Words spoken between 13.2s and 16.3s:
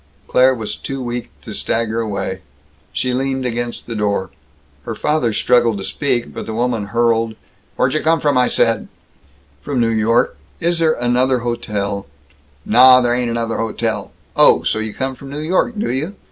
another hotel! Oh! So you come from New York, do you?